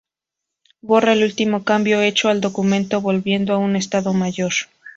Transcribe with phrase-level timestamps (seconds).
[0.81, 4.51] Borra el último cambio hecho al documento volviendo a un estado mayor.